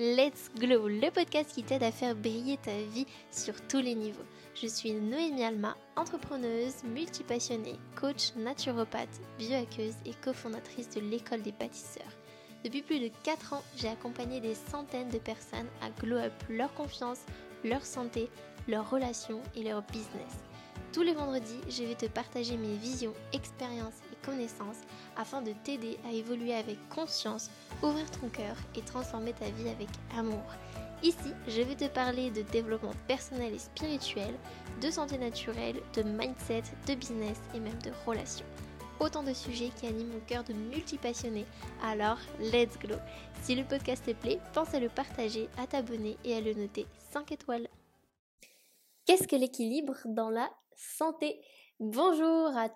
Let's 0.00 0.50
Glow, 0.58 0.88
le 0.88 1.10
podcast 1.10 1.52
qui 1.52 1.62
t'aide 1.62 1.82
à 1.82 1.92
faire 1.92 2.16
briller 2.16 2.56
ta 2.56 2.72
vie 2.72 3.04
sur 3.30 3.52
tous 3.68 3.80
les 3.80 3.94
niveaux. 3.94 4.24
Je 4.54 4.66
suis 4.66 4.92
Noémie 4.92 5.44
Alma, 5.44 5.76
entrepreneuse, 5.94 6.82
multipassionnée, 6.84 7.78
coach 8.00 8.34
naturopathe, 8.34 9.20
biohackeuse 9.38 9.96
et 10.06 10.14
cofondatrice 10.24 10.88
de 10.88 11.00
l'école 11.00 11.42
des 11.42 11.52
bâtisseurs. 11.52 12.16
Depuis 12.64 12.80
plus 12.80 12.98
de 12.98 13.10
4 13.24 13.52
ans, 13.52 13.62
j'ai 13.76 13.88
accompagné 13.88 14.40
des 14.40 14.54
centaines 14.54 15.10
de 15.10 15.18
personnes 15.18 15.68
à 15.82 15.90
glow 16.00 16.16
up 16.16 16.32
leur 16.48 16.72
confiance, 16.72 17.20
leur 17.62 17.84
santé, 17.84 18.30
leurs 18.68 18.88
relations 18.88 19.42
et 19.54 19.64
leur 19.64 19.82
business. 19.82 20.32
Tous 20.94 21.02
les 21.02 21.12
vendredis, 21.12 21.60
je 21.68 21.84
vais 21.84 21.94
te 21.94 22.06
partager 22.06 22.56
mes 22.56 22.76
visions, 22.76 23.12
expériences 23.34 24.00
connaissances 24.30 24.80
afin 25.16 25.42
de 25.42 25.52
t'aider 25.64 25.98
à 26.06 26.12
évoluer 26.12 26.54
avec 26.54 26.76
conscience, 26.88 27.50
ouvrir 27.82 28.10
ton 28.10 28.28
cœur 28.28 28.56
et 28.76 28.82
transformer 28.82 29.32
ta 29.32 29.50
vie 29.50 29.68
avec 29.68 29.88
amour. 30.16 30.44
Ici, 31.02 31.32
je 31.48 31.62
vais 31.62 31.76
te 31.76 31.88
parler 31.88 32.30
de 32.30 32.42
développement 32.42 32.92
personnel 33.08 33.54
et 33.54 33.58
spirituel, 33.58 34.34
de 34.80 34.90
santé 34.90 35.18
naturelle, 35.18 35.80
de 35.94 36.02
mindset, 36.02 36.62
de 36.86 36.94
business 36.94 37.38
et 37.54 37.60
même 37.60 37.80
de 37.82 37.90
relations. 38.06 38.46
Autant 39.00 39.22
de 39.22 39.32
sujets 39.32 39.70
qui 39.76 39.86
animent 39.86 40.12
mon 40.12 40.20
cœur 40.20 40.44
de 40.44 40.52
multipassionnés. 40.52 41.46
Alors, 41.82 42.18
let's 42.52 42.78
go 42.78 42.96
Si 43.42 43.54
le 43.54 43.64
podcast 43.64 44.04
te 44.04 44.12
plaît, 44.12 44.38
pense 44.52 44.74
à 44.74 44.80
le 44.80 44.90
partager, 44.90 45.48
à 45.56 45.66
t'abonner 45.66 46.18
et 46.22 46.34
à 46.34 46.42
le 46.42 46.52
noter 46.52 46.86
5 47.12 47.32
étoiles. 47.32 47.68
Qu'est-ce 49.06 49.26
que 49.26 49.36
l'équilibre 49.36 49.96
dans 50.04 50.28
la 50.28 50.50
santé? 50.76 51.40
Bonjour 51.78 52.54
à 52.54 52.68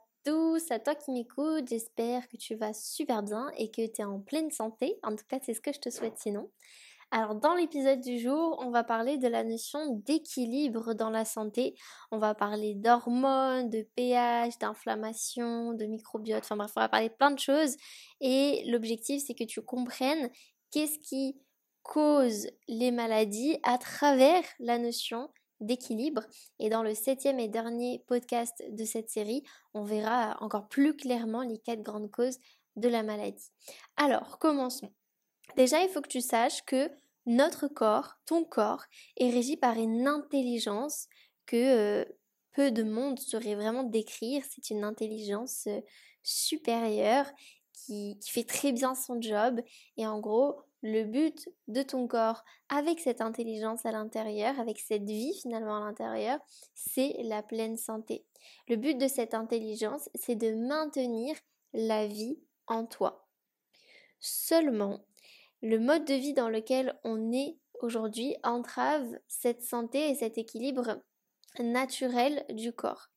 à 0.71 0.79
toi 0.79 0.95
qui 0.95 1.13
m'écoutes, 1.13 1.69
j'espère 1.69 2.29
que 2.29 2.37
tu 2.37 2.55
vas 2.55 2.73
super 2.73 3.23
bien 3.23 3.51
et 3.57 3.71
que 3.71 3.87
tu 3.87 4.01
es 4.01 4.05
en 4.05 4.21
pleine 4.21 4.51
santé. 4.51 4.99
En 5.03 5.15
tout 5.15 5.25
cas, 5.29 5.39
c'est 5.43 5.55
ce 5.55 5.61
que 5.61 5.73
je 5.73 5.81
te 5.81 5.91
souhaite 5.91 6.19
sinon. 6.19 6.51
Alors 7.11 7.35
dans 7.35 7.55
l'épisode 7.55 8.01
du 8.01 8.19
jour, 8.19 8.59
on 8.61 8.71
va 8.71 8.83
parler 8.83 9.19
de 9.19 9.29
la 9.29 9.45
notion 9.45 10.03
d'équilibre 10.07 10.95
dans 10.95 11.11
la 11.11 11.25
santé. 11.25 11.75
On 12.11 12.19
va 12.19 12.35
parler 12.35 12.75
d'hormones, 12.75 13.71
de 13.71 13.87
pH, 13.95 14.59
d'inflammation, 14.59 15.75
de 15.75 15.85
microbiote, 15.85 16.43
enfin 16.43 16.57
bref, 16.57 16.73
on 16.77 16.81
va 16.81 16.89
parler 16.89 17.11
plein 17.11 17.31
de 17.31 17.39
choses. 17.39 17.77
Et 18.21 18.65
l'objectif, 18.67 19.23
c'est 19.25 19.35
que 19.35 19.45
tu 19.45 19.63
comprennes 19.63 20.31
qu'est-ce 20.73 20.99
qui 20.99 21.37
cause 21.83 22.49
les 22.67 22.91
maladies 22.91 23.59
à 23.63 23.79
travers 23.79 24.43
la 24.59 24.79
notion. 24.79 25.29
Et 26.59 26.69
dans 26.69 26.83
le 26.83 26.95
septième 26.95 27.39
et 27.39 27.49
dernier 27.49 28.03
podcast 28.07 28.63
de 28.71 28.85
cette 28.85 29.11
série, 29.11 29.43
on 29.73 29.85
verra 29.85 30.37
encore 30.41 30.69
plus 30.69 30.97
clairement 30.97 31.43
les 31.43 31.59
quatre 31.59 31.83
grandes 31.83 32.11
causes 32.11 32.39
de 32.77 32.89
la 32.89 33.03
maladie. 33.03 33.51
Alors, 33.97 34.39
commençons. 34.39 34.93
Déjà, 35.57 35.83
il 35.83 35.89
faut 35.89 36.01
que 36.01 36.09
tu 36.09 36.21
saches 36.21 36.65
que 36.65 36.91
notre 37.27 37.69
corps, 37.69 38.17
ton 38.27 38.45
corps, 38.45 38.85
est 39.17 39.31
régi 39.31 39.57
par 39.57 39.77
une 39.79 40.07
intelligence 40.07 41.07
que 41.47 41.57
euh, 41.57 42.05
peu 42.53 42.71
de 42.71 42.83
monde 42.83 43.19
saurait 43.19 43.55
vraiment 43.55 43.85
décrire. 43.85 44.45
C'est 44.51 44.71
une 44.71 44.85
intelligence 44.85 45.67
euh, 45.69 45.81
supérieure 46.23 47.27
qui, 47.73 48.19
qui 48.21 48.31
fait 48.31 48.45
très 48.45 48.73
bien 48.73 48.95
son 48.95 49.21
job. 49.21 49.61
Et 49.97 50.07
en 50.07 50.21
gros, 50.21 50.61
le 50.85 51.03
but 51.05 51.49
de 51.67 51.83
ton 51.83 52.07
corps 52.07 52.45
avec 52.69 53.01
cette 53.01 53.23
intelligence 53.23 53.87
à 53.87 53.91
l'intérieur, 53.91 54.61
avec 54.61 54.79
cette 54.79 55.09
vie 55.09 55.33
finalement 55.41 55.79
à 55.79 55.81
l'intérieur, 55.81 56.39
c'est 56.75 57.17
la 57.23 57.43
pleine 57.43 57.79
santé. 57.79 58.27
Le 58.69 58.77
but 58.77 58.99
de 58.99 59.09
cette 59.09 59.33
intelligence, 59.33 60.11
c'est 60.15 60.37
de 60.37 60.55
maintenir 60.55 61.35
la 61.73 62.07
vie 62.07 62.39
en 62.67 62.85
toi. 62.85 63.27
Seulement, 64.21 65.07
le 65.63 65.79
mode 65.79 66.05
de 66.05 66.15
vie 66.15 66.35
dans 66.35 66.51
lequel 66.51 67.01
on 67.03 67.33
est 67.33 67.57
aujourd'hui 67.81 68.37
entrave 68.43 69.09
cette 69.27 69.63
santé 69.63 70.11
et 70.11 70.15
cet 70.15 70.37
équilibre 70.37 71.03
naturel 71.61 72.45
du 72.51 72.75
corps. 72.75 73.09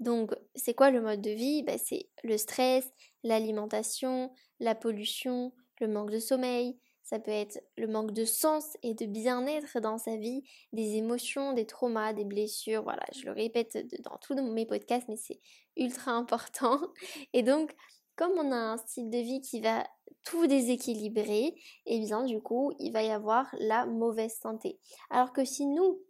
Donc, 0.00 0.34
c'est 0.54 0.74
quoi 0.74 0.90
le 0.90 1.00
mode 1.00 1.22
de 1.22 1.30
vie? 1.30 1.62
Ben, 1.62 1.78
C'est 1.82 2.10
le 2.24 2.36
stress, 2.36 2.92
l'alimentation, 3.22 4.30
la 4.60 4.74
pollution, 4.74 5.54
le 5.80 5.88
manque 5.88 6.10
de 6.10 6.18
sommeil, 6.18 6.78
ça 7.06 7.20
peut 7.20 7.30
être 7.30 7.62
le 7.76 7.86
manque 7.86 8.10
de 8.10 8.24
sens 8.24 8.76
et 8.82 8.92
de 8.92 9.06
bien-être 9.06 9.78
dans 9.78 9.96
sa 9.96 10.16
vie, 10.16 10.42
des 10.72 10.96
émotions, 10.96 11.52
des 11.52 11.64
traumas, 11.64 12.12
des 12.12 12.24
blessures. 12.24 12.82
Voilà, 12.82 13.04
je 13.14 13.24
le 13.26 13.30
répète 13.30 13.78
dans 14.02 14.18
tous 14.18 14.34
mes 14.34 14.66
podcasts, 14.66 15.06
mais 15.08 15.16
c'est 15.16 15.40
ultra 15.76 16.10
important. 16.10 16.80
Et 17.32 17.44
donc, 17.44 17.72
comme 18.16 18.32
on 18.32 18.50
a 18.50 18.56
un 18.56 18.76
style 18.76 19.08
de 19.08 19.18
vie 19.18 19.40
qui 19.40 19.60
va 19.60 19.86
tout 20.24 20.48
déséquilibrer, 20.48 21.54
eh 21.86 22.00
bien 22.00 22.24
du 22.24 22.42
coup, 22.42 22.72
il 22.80 22.92
va 22.92 23.04
y 23.04 23.10
avoir 23.10 23.54
la 23.60 23.86
mauvaise 23.86 24.36
santé. 24.42 24.80
Alors 25.08 25.32
que 25.32 25.44
si 25.44 25.64
nous, 25.64 26.02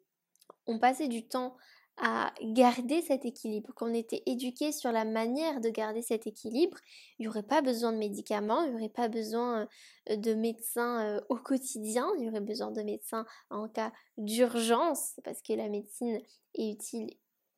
on 0.66 0.78
passait 0.78 1.08
du 1.08 1.28
temps 1.28 1.58
à 1.98 2.32
garder 2.42 3.00
cet 3.00 3.24
équilibre, 3.24 3.72
qu'on 3.74 3.94
était 3.94 4.22
éduqué 4.26 4.70
sur 4.70 4.92
la 4.92 5.04
manière 5.04 5.60
de 5.60 5.70
garder 5.70 6.02
cet 6.02 6.26
équilibre, 6.26 6.76
il 7.18 7.22
n'y 7.22 7.28
aurait 7.28 7.42
pas 7.42 7.62
besoin 7.62 7.92
de 7.92 7.96
médicaments, 7.96 8.62
il 8.62 8.70
n'y 8.70 8.76
aurait 8.76 8.88
pas 8.90 9.08
besoin 9.08 9.66
euh, 10.10 10.16
de 10.16 10.34
médecins 10.34 11.04
euh, 11.06 11.20
au 11.30 11.36
quotidien, 11.36 12.06
il 12.18 12.24
y 12.24 12.28
aurait 12.28 12.40
besoin 12.40 12.70
de 12.70 12.82
médecins 12.82 13.24
en 13.48 13.68
cas 13.68 13.92
d'urgence, 14.18 15.18
parce 15.24 15.40
que 15.40 15.54
la 15.54 15.68
médecine 15.68 16.20
est 16.54 16.72
utile 16.72 17.10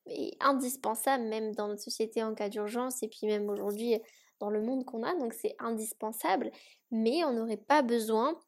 et 0.06 0.36
indispensable 0.40 1.24
même 1.24 1.54
dans 1.54 1.68
notre 1.68 1.82
société 1.82 2.22
en 2.22 2.34
cas 2.34 2.48
d'urgence, 2.48 3.02
et 3.02 3.08
puis 3.08 3.26
même 3.26 3.48
aujourd'hui 3.50 3.98
dans 4.38 4.50
le 4.50 4.62
monde 4.62 4.84
qu'on 4.84 5.02
a, 5.02 5.14
donc 5.16 5.34
c'est 5.34 5.56
indispensable, 5.58 6.52
mais 6.92 7.24
on 7.24 7.32
n'aurait 7.32 7.56
pas 7.56 7.82
besoin 7.82 8.38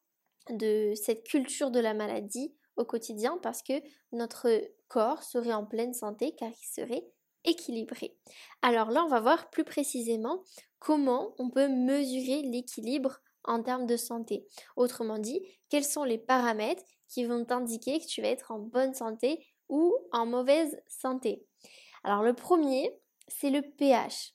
de 0.49 0.93
cette 0.95 1.23
culture 1.23 1.69
de 1.69 1.79
la 1.79 1.93
maladie 1.93 2.53
au 2.77 2.85
quotidien 2.85 3.37
parce 3.41 3.61
que 3.61 3.73
notre 4.11 4.47
corps 4.91 5.23
serait 5.23 5.53
en 5.53 5.65
pleine 5.65 5.93
santé 5.93 6.35
car 6.35 6.49
il 6.49 6.65
serait 6.65 7.07
équilibré. 7.45 8.17
Alors 8.61 8.91
là, 8.91 9.03
on 9.05 9.07
va 9.07 9.21
voir 9.21 9.49
plus 9.49 9.63
précisément 9.63 10.43
comment 10.79 11.33
on 11.39 11.49
peut 11.49 11.69
mesurer 11.69 12.41
l'équilibre 12.41 13.21
en 13.45 13.63
termes 13.63 13.87
de 13.87 13.95
santé. 13.95 14.45
Autrement 14.75 15.17
dit, 15.17 15.41
quels 15.69 15.85
sont 15.85 16.03
les 16.03 16.17
paramètres 16.17 16.83
qui 17.07 17.25
vont 17.25 17.45
t'indiquer 17.45 17.99
que 17.99 18.05
tu 18.05 18.21
vas 18.21 18.27
être 18.27 18.51
en 18.51 18.59
bonne 18.59 18.93
santé 18.93 19.45
ou 19.69 19.95
en 20.11 20.25
mauvaise 20.25 20.77
santé. 20.87 21.45
Alors 22.03 22.23
le 22.23 22.33
premier, 22.33 22.93
c'est 23.27 23.49
le 23.49 23.61
pH. 23.61 24.33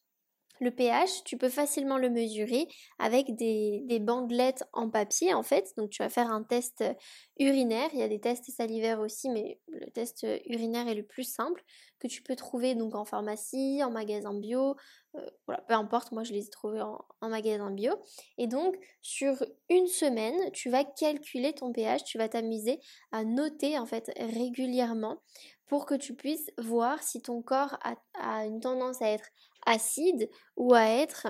Le 0.61 0.71
pH, 0.71 1.25
tu 1.25 1.37
peux 1.37 1.51
facilement 1.51 1.99
le 1.99 2.09
mesurer 2.09 2.67
avec 2.99 3.37
des, 3.37 3.99
bandelettes 4.01 4.65
en 4.73 4.89
papier 4.89 5.35
en 5.35 5.43
fait. 5.43 5.73
Donc 5.77 5.91
tu 5.91 6.03
vas 6.03 6.09
faire 6.09 6.31
un 6.31 6.43
test 6.43 6.81
euh, 6.81 6.95
urinaire. 7.39 7.91
Il 7.93 7.99
y 7.99 8.03
a 8.03 8.09
des 8.09 8.21
tests 8.21 8.51
salivaires 8.51 9.01
aussi, 9.01 9.29
mais 9.29 9.61
le 9.69 9.91
test 9.91 10.25
euh, 10.25 10.39
urinaire 10.47 10.89
est 10.89 10.95
le 10.95 11.05
plus 11.05 11.25
simple 11.25 11.63
que 11.99 12.07
tu 12.07 12.23
peux 12.23 12.37
trouver 12.37 12.75
donc 12.75 12.95
en 12.95 13.05
pharmacie, 13.05 13.83
en 13.83 13.91
magasin 13.91 14.35
bio. 14.35 14.77
Euh, 15.17 15.27
voilà, 15.47 15.63
peu 15.63 15.75
importe, 15.75 16.13
moi 16.13 16.25
je 16.25 16.33
les 16.33 16.47
ai 16.47 16.51
trouvés 16.51 16.81
en, 16.81 17.05
magasin 17.29 17.71
bio. 17.71 17.93
Et 18.39 18.47
donc 18.47 18.77
sur 19.03 19.35
une 19.69 19.87
semaine, 19.87 20.51
tu 20.53 20.71
vas 20.71 20.85
calculer 20.85 21.53
ton 21.53 21.73
pH, 21.73 22.05
tu 22.05 22.17
vas 22.17 22.29
t'amuser 22.29 22.81
à 23.13 23.25
noter 23.25 23.79
en 23.79 23.87
fait 23.87 24.11
régulièrement 24.19 25.19
pour 25.67 25.85
que 25.85 25.95
tu 25.95 26.15
puisses 26.15 26.51
voir 26.59 27.03
si 27.03 27.21
ton 27.21 27.43
corps 27.43 27.77
a 28.15 28.47
une 28.47 28.61
tendance 28.61 29.03
à 29.03 29.09
être 29.09 29.29
acide 29.67 30.31
ou 30.57 30.75
à 30.75 30.85
être 30.85 31.29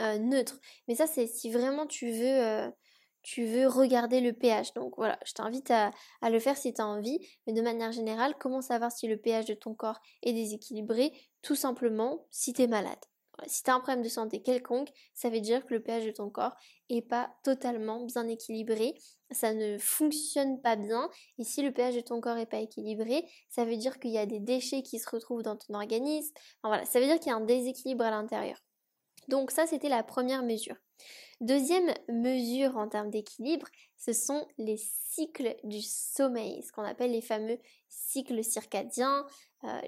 euh, 0.00 0.18
neutre. 0.18 0.60
Mais 0.86 0.94
ça, 0.94 1.06
c'est 1.06 1.26
si 1.26 1.50
vraiment 1.50 1.86
tu 1.86 2.12
veux, 2.12 2.44
euh, 2.44 2.70
tu 3.22 3.44
veux 3.44 3.66
regarder 3.66 4.20
le 4.20 4.32
pH. 4.32 4.74
Donc 4.74 4.94
voilà, 4.96 5.18
je 5.26 5.32
t'invite 5.32 5.70
à, 5.70 5.90
à, 6.22 6.30
le 6.30 6.38
faire 6.38 6.56
si 6.56 6.72
tu 6.72 6.80
as 6.80 6.86
envie. 6.86 7.18
Mais 7.46 7.52
de 7.52 7.62
manière 7.62 7.92
générale, 7.92 8.34
comment 8.38 8.60
savoir 8.60 8.92
si 8.92 9.08
le 9.08 9.16
pH 9.16 9.46
de 9.46 9.54
ton 9.54 9.74
corps 9.74 10.00
est 10.22 10.32
déséquilibré? 10.32 11.12
Tout 11.42 11.56
simplement 11.56 12.26
si 12.30 12.52
tu 12.52 12.62
es 12.62 12.66
malade. 12.68 13.04
Si 13.46 13.62
tu 13.62 13.70
as 13.70 13.74
un 13.74 13.80
problème 13.80 14.02
de 14.02 14.08
santé 14.08 14.42
quelconque, 14.42 14.88
ça 15.14 15.30
veut 15.30 15.40
dire 15.40 15.64
que 15.64 15.74
le 15.74 15.82
pH 15.82 16.04
de 16.06 16.10
ton 16.10 16.30
corps 16.30 16.56
est 16.88 17.02
pas 17.02 17.30
totalement 17.44 18.04
bien 18.04 18.26
équilibré, 18.26 18.94
ça 19.30 19.52
ne 19.54 19.78
fonctionne 19.78 20.60
pas 20.60 20.76
bien. 20.76 21.08
Et 21.38 21.44
si 21.44 21.62
le 21.62 21.72
pH 21.72 21.94
de 21.94 22.00
ton 22.00 22.20
corps 22.20 22.38
est 22.38 22.46
pas 22.46 22.58
équilibré, 22.58 23.24
ça 23.48 23.64
veut 23.64 23.76
dire 23.76 23.98
qu'il 24.00 24.10
y 24.10 24.18
a 24.18 24.26
des 24.26 24.40
déchets 24.40 24.82
qui 24.82 24.98
se 24.98 25.08
retrouvent 25.08 25.42
dans 25.42 25.56
ton 25.56 25.74
organisme. 25.74 26.34
voilà, 26.62 26.84
ça 26.84 27.00
veut 27.00 27.06
dire 27.06 27.18
qu'il 27.18 27.30
y 27.30 27.34
a 27.34 27.36
un 27.36 27.44
déséquilibre 27.44 28.04
à 28.04 28.10
l'intérieur. 28.10 28.58
Donc 29.28 29.50
ça, 29.50 29.66
c'était 29.66 29.88
la 29.88 30.02
première 30.02 30.42
mesure. 30.42 30.76
Deuxième 31.40 31.94
mesure 32.08 32.76
en 32.76 32.88
termes 32.88 33.10
d'équilibre, 33.10 33.68
ce 33.96 34.12
sont 34.12 34.48
les 34.58 34.76
cycles 34.76 35.54
du 35.62 35.80
sommeil, 35.80 36.62
ce 36.64 36.72
qu'on 36.72 36.82
appelle 36.82 37.12
les 37.12 37.20
fameux 37.20 37.58
cycles 37.88 38.42
circadiens, 38.42 39.24
euh, 39.64 39.80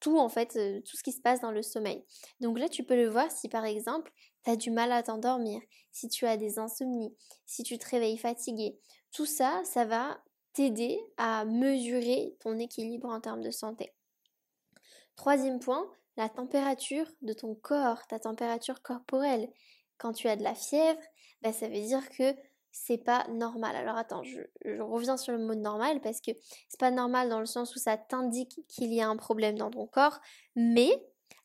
tout 0.00 0.18
en 0.18 0.30
fait, 0.30 0.56
euh, 0.56 0.80
tout 0.80 0.96
ce 0.96 1.02
qui 1.02 1.12
se 1.12 1.20
passe 1.20 1.40
dans 1.40 1.50
le 1.50 1.62
sommeil. 1.62 2.02
Donc 2.40 2.58
là, 2.58 2.70
tu 2.70 2.82
peux 2.82 2.96
le 2.96 3.08
voir 3.08 3.30
si 3.30 3.48
par 3.48 3.66
exemple, 3.66 4.10
tu 4.44 4.50
as 4.50 4.56
du 4.56 4.70
mal 4.70 4.90
à 4.92 5.02
t'endormir, 5.02 5.60
si 5.92 6.08
tu 6.08 6.24
as 6.24 6.38
des 6.38 6.58
insomnies, 6.58 7.14
si 7.44 7.62
tu 7.62 7.78
te 7.78 7.88
réveilles 7.88 8.18
fatigué. 8.18 8.78
Tout 9.12 9.26
ça, 9.26 9.62
ça 9.64 9.84
va 9.84 10.18
t'aider 10.54 10.98
à 11.18 11.44
mesurer 11.44 12.36
ton 12.40 12.58
équilibre 12.58 13.08
en 13.08 13.20
termes 13.20 13.42
de 13.42 13.50
santé. 13.50 13.92
Troisième 15.16 15.60
point, 15.60 15.90
la 16.18 16.28
température 16.28 17.06
de 17.22 17.32
ton 17.32 17.54
corps, 17.54 18.06
ta 18.08 18.18
température 18.18 18.82
corporelle. 18.82 19.48
Quand 19.98 20.12
tu 20.12 20.28
as 20.28 20.36
de 20.36 20.42
la 20.42 20.54
fièvre, 20.54 21.00
bah, 21.42 21.52
ça 21.52 21.68
veut 21.68 21.80
dire 21.80 22.06
que 22.10 22.34
c'est 22.72 22.98
pas 22.98 23.26
normal. 23.28 23.76
Alors 23.76 23.96
attends, 23.96 24.24
je, 24.24 24.40
reviens 24.80 25.16
sur 25.16 25.32
le 25.32 25.38
mot 25.38 25.54
normal 25.54 26.00
parce 26.00 26.20
que 26.20 26.32
c'est 26.68 26.80
pas 26.80 26.90
normal 26.90 27.28
dans 27.28 27.40
le 27.40 27.46
sens 27.46 27.74
où 27.74 27.78
ça 27.78 27.96
t'indique 27.96 28.60
qu'il 28.68 28.92
y 28.92 29.00
a 29.00 29.08
un 29.08 29.16
problème 29.16 29.56
dans 29.56 29.70
ton 29.70 29.86
corps, 29.86 30.20
mais 30.56 30.90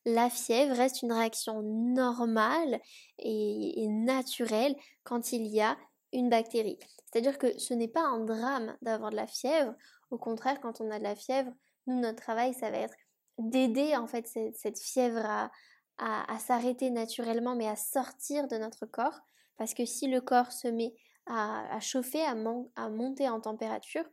la 0.05 0.29
fièvre 0.29 0.75
reste 0.75 1.03
une 1.03 1.13
réaction 1.13 1.61
normale 1.61 2.81
et, 3.19 3.87
naturelle 3.87 4.75
quand 5.03 5.31
il 5.31 5.45
y 5.47 5.61
a 5.61 5.77
une 6.11 6.29
bactérie. 6.29 6.79
C'est-à-dire 7.05 7.37
que 7.37 7.57
ce 7.59 7.73
n'est 7.75 7.87
pas 7.87 8.03
un 8.03 8.19
drame 8.25 8.75
d'avoir 8.81 9.11
de 9.11 9.15
la 9.15 9.27
fièvre. 9.27 9.75
Au 10.09 10.17
contraire, 10.17 10.59
quand 10.61 10.81
on 10.81 10.91
a 10.91 10.97
de 10.97 11.03
la 11.03 11.15
fièvre, 11.15 11.51
nous, 11.85 11.99
notre 11.99 12.21
travail, 12.21 12.53
ça 12.53 12.71
va 12.71 12.77
être 12.77 12.95
d'aider 13.37 13.95
en 13.95 14.07
fait 14.07 14.27
cette, 14.27 14.79
fièvre 14.79 15.25
à, 15.25 15.51
à 15.97 16.39
s'arrêter 16.39 16.89
naturellement, 16.89 17.55
mais 17.55 17.67
à 17.67 17.75
sortir 17.75 18.47
de 18.47 18.57
notre 18.57 18.85
corps. 18.85 19.19
Parce 19.57 19.73
que 19.73 19.85
si 19.85 20.07
le 20.07 20.21
corps 20.21 20.51
se 20.51 20.67
met 20.67 20.93
à, 21.25 21.79
chauffer, 21.79 22.23
à, 22.23 22.35
à, 22.75 22.89
monter 22.89 23.29
en 23.29 23.39
température, 23.39 24.03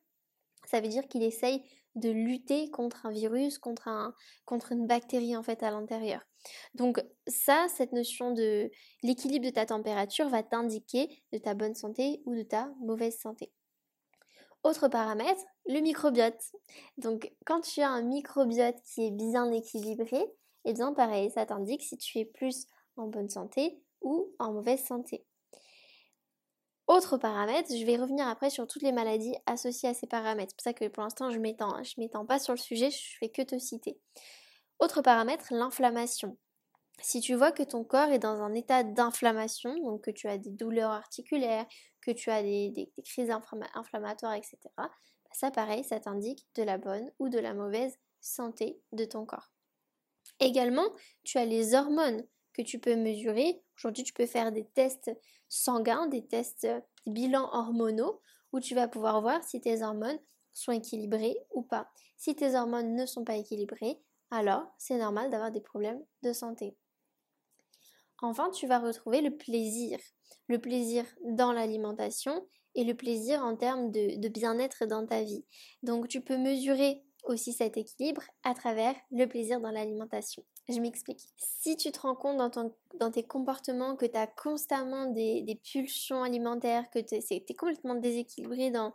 ça 0.66 0.80
veut 0.80 0.88
dire 0.88 1.08
qu'il 1.08 1.22
essaye 1.22 1.64
de 1.96 2.10
lutter 2.10 2.70
contre 2.70 3.06
un 3.06 3.10
virus, 3.10 3.58
contre, 3.58 3.88
un, 3.88 4.14
contre 4.44 4.72
une 4.72 4.86
bactérie 4.86 5.36
en 5.36 5.42
fait 5.42 5.62
à 5.62 5.70
l'intérieur. 5.70 6.20
Donc 6.74 7.02
ça, 7.26 7.66
cette 7.68 7.92
notion 7.92 8.32
de 8.32 8.70
l'équilibre 9.02 9.46
de 9.46 9.50
ta 9.50 9.66
température 9.66 10.28
va 10.28 10.42
t'indiquer 10.42 11.22
de 11.32 11.38
ta 11.38 11.54
bonne 11.54 11.74
santé 11.74 12.22
ou 12.26 12.34
de 12.34 12.42
ta 12.42 12.72
mauvaise 12.80 13.18
santé. 13.18 13.52
Autre 14.62 14.88
paramètre, 14.88 15.42
le 15.66 15.80
microbiote. 15.80 16.52
Donc 16.98 17.32
quand 17.46 17.60
tu 17.62 17.80
as 17.80 17.88
un 17.88 18.02
microbiote 18.02 18.76
qui 18.82 19.06
est 19.06 19.10
bien 19.10 19.50
équilibré, 19.50 20.18
et 20.64 20.70
eh 20.70 20.72
bien 20.74 20.92
pareil, 20.92 21.30
ça 21.30 21.46
t'indique 21.46 21.82
si 21.82 21.96
tu 21.96 22.18
es 22.18 22.26
plus 22.26 22.66
en 22.96 23.06
bonne 23.06 23.30
santé 23.30 23.82
ou 24.02 24.34
en 24.38 24.52
mauvaise 24.52 24.84
santé. 24.84 25.24
Autre 26.86 27.16
paramètre, 27.16 27.70
je 27.74 27.86
vais 27.86 27.96
revenir 27.96 28.26
après 28.26 28.50
sur 28.50 28.66
toutes 28.66 28.82
les 28.82 28.92
maladies 28.92 29.34
associées 29.46 29.88
à 29.88 29.94
ces 29.94 30.06
paramètres. 30.06 30.50
C'est 30.50 30.56
pour 30.56 30.64
ça 30.64 30.72
que 30.74 30.88
pour 30.88 31.04
l'instant 31.04 31.30
je 31.30 31.36
je 31.36 32.00
m'étends 32.00 32.26
pas 32.26 32.38
sur 32.38 32.52
le 32.52 32.58
sujet, 32.58 32.90
je 32.90 33.16
fais 33.18 33.30
que 33.30 33.42
te 33.42 33.58
citer. 33.58 33.98
Autre 34.80 35.00
paramètre, 35.00 35.46
l'inflammation. 35.52 36.36
Si 37.02 37.20
tu 37.20 37.34
vois 37.34 37.52
que 37.52 37.62
ton 37.62 37.84
corps 37.84 38.10
est 38.10 38.18
dans 38.18 38.42
un 38.42 38.54
état 38.54 38.82
d'inflammation, 38.82 39.74
donc 39.82 40.02
que 40.02 40.10
tu 40.10 40.28
as 40.28 40.38
des 40.38 40.50
douleurs 40.50 40.90
articulaires, 40.90 41.66
que 42.00 42.10
tu 42.10 42.30
as 42.30 42.42
des, 42.42 42.92
crises 43.04 43.30
inflammatoires, 43.30 44.34
etc., 44.34 44.58
bah, 44.76 44.90
ça 45.32 45.50
pareil, 45.50 45.84
ça 45.84 46.00
t'indique 46.00 46.46
de 46.56 46.62
la 46.62 46.78
bonne 46.78 47.10
ou 47.18 47.28
de 47.28 47.38
la 47.38 47.54
mauvaise 47.54 47.98
santé 48.20 48.80
de 48.92 49.04
ton 49.04 49.24
corps. 49.24 49.52
Également, 50.40 50.88
tu 51.22 51.38
as 51.38 51.44
les 51.44 51.74
hormones 51.74 52.24
que 52.52 52.62
tu 52.62 52.78
peux 52.78 52.96
mesurer. 52.96 53.62
Aujourd'hui, 53.76 54.04
tu 54.04 54.12
peux 54.12 54.26
faire 54.26 54.52
des 54.52 54.64
tests 54.64 55.10
sanguins, 55.48 56.06
des 56.06 56.26
tests, 56.26 56.66
des 57.06 57.12
bilans 57.12 57.48
hormonaux, 57.52 58.20
où 58.52 58.60
tu 58.60 58.74
vas 58.74 58.88
pouvoir 58.88 59.20
voir 59.20 59.44
si 59.44 59.60
tes 59.60 59.82
hormones 59.82 60.18
sont 60.52 60.72
équilibrées 60.72 61.36
ou 61.54 61.62
pas. 61.62 61.90
Si 62.16 62.34
tes 62.34 62.54
hormones 62.54 62.94
ne 62.94 63.06
sont 63.06 63.24
pas 63.24 63.36
équilibrées, 63.36 64.00
alors 64.30 64.66
c'est 64.78 64.98
normal 64.98 65.30
d'avoir 65.30 65.50
des 65.50 65.60
problèmes 65.60 66.02
de 66.22 66.32
santé. 66.32 66.76
Enfin, 68.22 68.50
tu 68.50 68.66
vas 68.66 68.78
retrouver 68.78 69.20
le 69.20 69.36
plaisir. 69.36 69.98
Le 70.48 70.58
plaisir 70.58 71.04
dans 71.24 71.52
l'alimentation 71.52 72.46
et 72.74 72.84
le 72.84 72.94
plaisir 72.94 73.42
en 73.44 73.56
termes 73.56 73.90
de, 73.90 74.28
bien-être 74.28 74.86
dans 74.86 75.06
ta 75.06 75.22
vie. 75.22 75.44
Donc 75.82 76.08
tu 76.08 76.20
peux 76.20 76.36
mesurer 76.36 77.02
aussi 77.24 77.52
cet 77.52 77.76
équilibre 77.76 78.22
à 78.44 78.54
travers 78.54 78.94
le 79.10 79.26
plaisir 79.26 79.60
dans 79.60 79.70
l'alimentation. 79.70 80.42
Je 80.68 80.80
m'explique. 80.80 81.20
Si 81.36 81.76
tu 81.76 81.90
te 81.90 82.00
rends 82.00 82.14
compte 82.14 82.38
dans, 82.98 83.10
tes 83.10 83.24
comportements 83.24 83.96
que 83.96 84.06
tu 84.06 84.16
as 84.16 84.26
constamment 84.26 85.06
des, 85.06 85.60
pulsions 85.70 86.22
alimentaires, 86.22 86.88
que 86.90 86.98
tu 86.98 87.16
es, 87.16 87.54
complètement 87.54 87.96
déséquilibré 87.96 88.70
dans, 88.70 88.92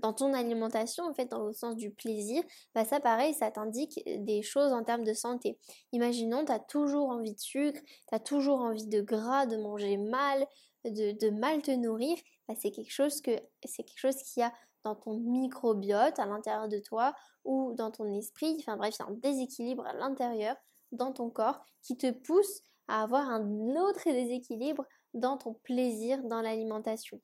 ton 0.00 0.32
alimentation, 0.32 1.04
en 1.04 1.14
fait, 1.14 1.26
dans 1.26 1.44
le 1.44 1.52
sens 1.52 1.76
du 1.76 1.90
plaisir, 1.90 2.42
bah 2.74 2.84
ça 2.84 3.00
pareil, 3.00 3.34
ça 3.34 3.50
t'indique 3.50 4.00
des 4.06 4.42
choses 4.42 4.72
en 4.72 4.82
termes 4.84 5.04
de 5.04 5.14
santé. 5.14 5.58
Imaginons, 5.92 6.44
tu 6.44 6.52
as 6.52 6.58
toujours 6.58 7.10
envie 7.10 7.34
de 7.34 7.40
sucre, 7.40 7.80
tu 8.08 8.14
as 8.14 8.20
toujours 8.20 8.60
envie 8.60 8.86
de 8.86 9.00
gras, 9.00 9.46
de 9.46 9.56
manger 9.56 9.96
mal, 9.96 10.46
de, 10.84 11.30
mal 11.30 11.62
te 11.62 11.70
nourrir, 11.70 12.16
bah 12.48 12.54
c'est 12.60 12.70
quelque 12.70 12.92
chose 12.92 13.20
que 13.20 13.32
c'est 13.64 13.84
quelque 13.84 13.98
chose 13.98 14.16
qui 14.16 14.42
a 14.42 14.52
dans 14.84 14.94
ton 14.94 15.14
microbiote 15.14 16.18
à 16.18 16.26
l'intérieur 16.26 16.68
de 16.68 16.78
toi 16.78 17.14
ou 17.44 17.72
dans 17.74 17.90
ton 17.90 18.12
esprit. 18.12 18.56
Enfin 18.60 18.76
bref, 18.76 18.94
il 18.98 19.02
y 19.02 19.06
a 19.06 19.08
un 19.08 19.14
déséquilibre 19.14 19.86
à 19.86 19.94
l'intérieur 19.94 20.56
dans 20.92 21.12
ton 21.12 21.30
corps 21.30 21.60
qui 21.82 21.96
te 21.96 22.10
pousse 22.10 22.60
à 22.88 23.02
avoir 23.02 23.30
un 23.30 23.76
autre 23.76 24.04
déséquilibre 24.04 24.84
dans 25.14 25.38
ton 25.38 25.54
plaisir 25.54 26.22
dans 26.24 26.42
l'alimentation. 26.42 27.20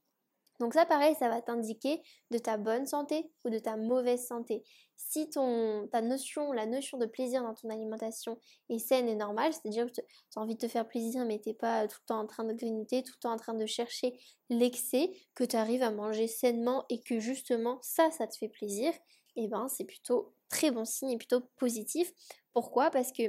Donc 0.60 0.74
ça 0.74 0.86
pareil, 0.86 1.16
ça 1.18 1.28
va 1.28 1.40
t'indiquer 1.40 2.02
de 2.30 2.38
ta 2.38 2.58
bonne 2.58 2.86
santé 2.86 3.32
ou 3.44 3.50
de 3.50 3.58
ta 3.58 3.76
mauvaise 3.76 4.26
santé. 4.26 4.62
Si 4.96 5.30
ta 5.30 6.02
notion, 6.02 6.52
la 6.52 6.66
notion 6.66 6.98
de 6.98 7.06
plaisir 7.06 7.42
dans 7.42 7.54
ton 7.54 7.70
alimentation 7.70 8.38
est 8.68 8.78
saine 8.78 9.08
et 9.08 9.14
normale, 9.16 9.52
c'est-à-dire 9.54 9.86
que 9.86 9.92
tu 9.92 10.02
as 10.36 10.40
envie 10.40 10.54
de 10.54 10.60
te 10.60 10.68
faire 10.68 10.86
plaisir 10.86 11.24
mais 11.24 11.40
tu 11.40 11.48
n'es 11.48 11.54
pas 11.54 11.88
tout 11.88 11.96
le 12.02 12.06
temps 12.06 12.20
en 12.20 12.26
train 12.26 12.44
de 12.44 12.52
grignoter, 12.52 13.02
tout 13.02 13.14
le 13.16 13.20
temps 13.20 13.32
en 13.32 13.38
train 13.38 13.54
de 13.54 13.64
chercher 13.64 14.12
l'excès, 14.50 15.10
que 15.34 15.44
tu 15.44 15.56
arrives 15.56 15.82
à 15.82 15.90
manger 15.90 16.26
sainement 16.26 16.84
et 16.90 17.00
que 17.00 17.18
justement 17.18 17.78
ça, 17.80 18.10
ça 18.10 18.26
te 18.26 18.36
fait 18.36 18.50
plaisir, 18.50 18.92
eh 19.36 19.48
ben 19.48 19.66
c'est 19.68 19.84
plutôt 19.84 20.34
très 20.50 20.70
bon 20.70 20.84
signe 20.84 21.12
et 21.12 21.16
plutôt 21.18 21.40
positif. 21.56 22.12
Pourquoi? 22.52 22.90
Parce 22.90 23.12
que 23.12 23.22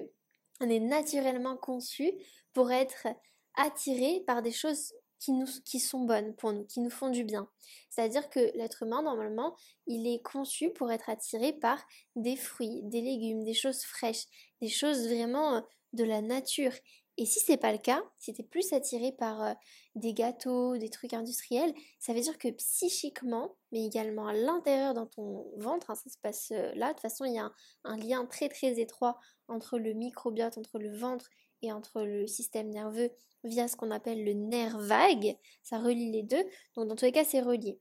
on 0.60 0.70
est 0.70 0.80
naturellement 0.82 1.56
conçu 1.56 2.12
pour 2.54 2.72
être 2.72 3.08
attiré 3.56 4.24
par 4.28 4.42
des 4.42 4.52
choses 4.52 4.94
qui, 5.22 5.32
nous, 5.32 5.48
qui 5.64 5.80
sont 5.80 6.02
bonnes 6.02 6.36
pour 6.36 6.52
nous, 6.52 6.66
qui 6.66 6.82
nous 6.82 6.90
font 6.90 7.10
du 7.10 7.24
bien. 7.24 7.48
C'est-à-dire 7.90 8.30
que 8.30 8.40
l'être 8.58 8.84
humain, 8.84 9.04
normalement, 9.04 9.56
il 9.88 10.08
est 10.08 10.22
conçu 10.22 10.72
pour 10.72 10.92
être 10.92 11.10
attiré 11.10 11.54
par 11.54 11.82
des 12.16 12.36
fruits, 12.36 12.82
des 12.84 13.02
légumes, 13.02 13.44
des 13.44 13.54
choses 13.54 13.84
fraîches, 13.84 14.26
des 14.62 14.68
choses 14.68 15.08
vraiment 15.08 15.56
euh, 15.56 15.62
de 15.94 16.04
la 16.04 16.22
nature. 16.22 16.74
Et 17.18 17.26
si 17.26 17.40
c'est 17.40 17.58
pas 17.58 17.72
le 17.72 17.78
cas, 17.78 18.02
si 18.18 18.34
tu 18.34 18.42
es 18.42 18.44
plus 18.44 18.74
attiré 18.74 19.12
par 19.12 19.44
euh, 19.44 19.54
des 19.96 20.14
gâteaux, 20.14 20.78
des 20.78 20.90
trucs 20.90 21.14
industriels, 21.14 21.74
ça 22.00 22.14
veut 22.14 22.22
dire 22.22 22.38
que 22.40 22.48
psychiquement, 22.50 23.56
mais 23.72 23.86
également 23.86 24.28
à 24.28 24.34
l'intérieur 24.34 24.96
dans 24.96 25.06
ton 25.06 25.46
ventre, 25.58 25.92
hein, 25.92 25.96
ça 25.96 26.10
se 26.10 26.18
passe 26.18 26.52
euh, 26.52 26.72
là, 26.74 26.88
de 26.88 26.94
toute 26.94 27.02
façon 27.02 27.26
il 27.26 27.36
y 27.36 27.40
a 27.40 27.52
un, 27.84 27.98
lien 27.98 28.26
très 28.26 28.50
très 28.50 28.80
étroit 28.80 29.20
entre 29.48 29.78
le 29.78 29.94
microbiote, 29.94 30.58
entre 30.58 30.80
le 30.80 30.98
ventre 30.98 31.30
et 31.62 31.72
entre 31.72 32.02
le 32.04 32.28
système 32.28 32.70
nerveux 32.70 33.12
via 33.44 33.68
ce 33.68 33.76
qu'on 33.76 33.92
appelle 33.92 34.24
le 34.24 34.34
nerf 34.34 34.78
vague. 34.78 35.36
Ça 35.64 35.80
relie 35.80 36.12
les 36.12 36.24
deux. 36.24 36.44
Donc 36.76 36.88
dans 36.88 36.96
tous 36.96 37.06
les 37.06 37.12
cas, 37.12 37.24
c'est 37.24 37.42
relié. 37.42 37.80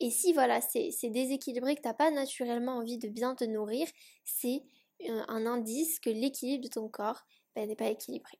Et 0.00 0.10
si 0.10 0.32
voilà, 0.32 0.60
c'est 0.60 1.10
déséquilibré, 1.10 1.76
que 1.76 1.82
tu 1.82 1.88
n'as 1.88 1.94
pas 1.94 2.10
naturellement 2.10 2.78
envie 2.78 2.98
de 2.98 3.08
bien 3.08 3.34
te 3.34 3.44
nourrir, 3.44 3.86
c'est 4.24 4.62
euh, 5.08 5.22
un 5.28 5.46
indice 5.46 6.00
que 6.00 6.10
l'équilibre 6.10 6.64
de 6.64 6.68
ton 6.68 6.88
corps 6.88 7.22
ben, 7.54 7.68
n'est 7.68 7.76
pas 7.76 7.88
équilibré. 7.88 8.38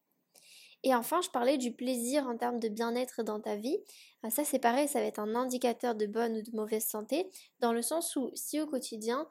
Et 0.85 0.95
enfin, 0.95 1.21
je 1.23 1.31
parlais 1.31 1.59
du 1.59 1.73
plaisir 1.73 2.27
en 2.27 2.37
termes 2.37 2.59
de 2.59 2.69
bien-être 2.69 3.23
dans 3.23 3.41
ta 3.41 3.55
vie. 3.55 3.79
Ah, 4.25 4.31
ça, 4.31 4.45
c'est 4.45 4.59
pareil, 4.59 4.89
ça 4.89 4.99
va 4.99 5.07
être 5.07 5.21
un 5.21 5.37
indicateur 5.37 5.95
de 5.95 6.07
bonne 6.07 6.37
ou 6.37 6.43
de 6.43 6.57
mauvaise 6.57 6.85
santé, 6.85 7.31
dans 7.61 7.73
le 7.73 7.83
sens 7.83 8.17
où 8.17 8.31
si 8.35 8.61
au 8.61 8.67
quotidien, 8.67 9.29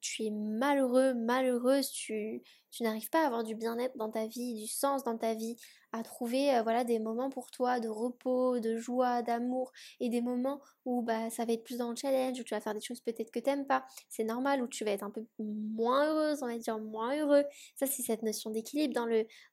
tu 0.00 0.24
es 0.24 0.30
malheureux, 0.30 1.14
malheureuse, 1.14 1.90
tu, 1.90 2.42
n'arrives 2.80 3.10
pas 3.10 3.22
à 3.22 3.26
avoir 3.26 3.44
du 3.44 3.54
bien-être 3.54 3.96
dans 3.96 4.10
ta 4.10 4.26
vie, 4.26 4.54
du 4.54 4.66
sens 4.66 5.04
dans 5.04 5.18
ta 5.18 5.34
vie, 5.34 5.56
à 5.92 6.02
trouver 6.02 6.54
euh, 6.54 6.62
voilà 6.62 6.84
des 6.84 6.98
moments 6.98 7.30
pour 7.30 7.50
toi 7.50 7.80
de 7.80 7.88
repos, 7.88 8.60
de 8.60 8.76
joie, 8.76 9.22
d'amour 9.22 9.72
et 9.98 10.08
des 10.08 10.20
moments 10.20 10.60
où 10.84 11.02
bah 11.02 11.30
ça 11.30 11.44
va 11.44 11.52
être 11.52 11.64
plus 11.64 11.78
dans 11.78 11.90
le 11.90 11.96
challenge, 11.96 12.38
où 12.38 12.44
tu 12.44 12.54
vas 12.54 12.60
faire 12.60 12.74
des 12.74 12.80
choses 12.80 13.00
peut-être 13.00 13.30
que 13.30 13.40
tu 13.40 13.50
n'aimes 13.50 13.66
pas, 13.66 13.84
c'est 14.08 14.24
normal, 14.24 14.62
où 14.62 14.68
tu 14.68 14.84
vas 14.84 14.92
être 14.92 15.02
un 15.02 15.10
peu 15.10 15.24
moins 15.38 16.06
heureuse, 16.06 16.42
on 16.42 16.46
va 16.46 16.58
dire 16.58 16.78
moins 16.78 17.16
heureux. 17.16 17.44
Ça 17.76 17.86
c'est 17.86 18.02
cette 18.02 18.22
notion 18.22 18.50
d'équilibre 18.50 18.94
dans 18.94 19.06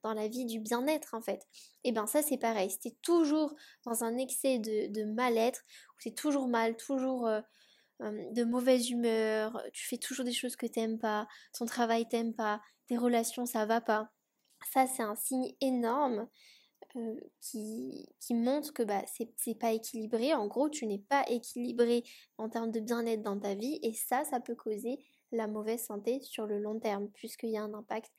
dans 0.03 0.13
la 0.13 0.27
vie 0.27 0.45
du 0.45 0.59
bien-être 0.59 1.13
en 1.13 1.21
fait. 1.21 1.47
Et 1.83 1.91
ben 1.91 2.07
ça 2.07 2.21
c'est 2.21 2.37
pareil, 2.37 2.69
si 2.69 2.89
es 2.89 2.95
toujours 3.01 3.55
dans 3.85 4.03
un 4.03 4.17
excès 4.17 4.59
de, 4.59 5.03
mal-être, 5.05 5.63
où 5.95 6.01
c'est 6.01 6.15
toujours 6.15 6.47
mal, 6.47 6.75
toujours 6.77 7.27
euh, 7.27 7.41
de 7.99 8.43
mauvaise 8.43 8.89
humeur, 8.89 9.61
tu 9.73 9.87
fais 9.87 9.97
toujours 9.97 10.25
des 10.25 10.33
choses 10.33 10.55
que 10.55 10.67
t'aimes 10.67 10.99
pas, 10.99 11.27
ton 11.53 11.65
travail 11.65 12.07
t'aime 12.07 12.33
pas, 12.33 12.61
tes 12.87 12.97
relations 12.97 13.45
ça 13.45 13.65
va 13.65 13.81
pas. 13.81 14.11
Ça 14.71 14.87
c'est 14.87 15.03
un 15.03 15.15
signe 15.15 15.53
énorme 15.61 16.27
qui, 17.41 18.07
qui, 18.19 18.33
montre 18.33 18.73
que 18.73 18.83
bah, 18.83 19.03
c'est 19.35 19.59
pas 19.59 19.71
équilibré. 19.71 20.33
En 20.33 20.47
gros, 20.47 20.69
tu 20.69 20.85
n'es 20.87 20.99
pas 20.99 21.23
équilibré 21.29 22.03
en 22.37 22.49
termes 22.49 22.71
de 22.71 22.79
bien-être 22.79 23.21
dans 23.21 23.39
ta 23.39 23.55
vie 23.55 23.79
et 23.83 23.93
ça, 23.93 24.23
ça 24.23 24.39
peut 24.39 24.55
causer 24.55 24.99
la 25.31 25.47
mauvaise 25.47 25.83
santé 25.83 26.19
sur 26.21 26.47
le 26.47 26.59
long 26.59 26.79
terme 26.79 27.09
puisqu'il 27.09 27.49
y 27.49 27.57
a 27.57 27.63
un 27.63 27.73
impact 27.73 28.11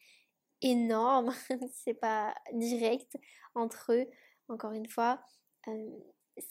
énorme, 0.63 1.33
c'est 1.73 1.95
pas 1.95 2.35
direct 2.53 3.17
entre 3.55 3.93
eux, 3.93 4.07
encore 4.49 4.73
une 4.73 4.89
fois, 4.89 5.21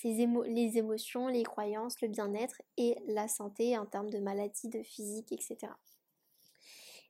les 0.03 0.77
émotions, 0.77 1.27
les 1.27 1.43
croyances, 1.43 2.01
le 2.01 2.07
bien-être 2.07 2.61
et 2.77 2.95
la 3.07 3.27
santé 3.27 3.77
en 3.77 3.85
termes 3.85 4.09
de 4.09 4.19
maladies, 4.19 4.69
de 4.69 4.83
physique, 4.83 5.31
etc. 5.31 5.71